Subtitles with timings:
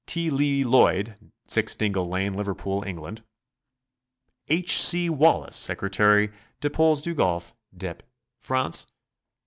[0.07, 0.31] T.
[0.31, 1.15] Lee Lloyd,
[1.47, 3.23] 0 Dingle Lane, Liverpool, England.
[4.49, 4.79] H.
[4.81, 5.11] C.
[5.11, 6.31] Wallis, Secy.
[6.59, 8.01] Dieppois Du Golf, Dieppe,
[8.39, 8.87] France.